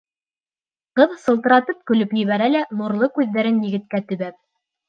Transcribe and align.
Ҡыҙ 0.99 1.13
сылтыратып 1.25 1.83
көлөп 1.91 2.17
ебәрә 2.21 2.49
лә, 2.57 2.65
нурлы 2.81 3.13
күҙҙәрен 3.19 3.63
егеткә 3.69 4.05
төбәп: 4.15 4.43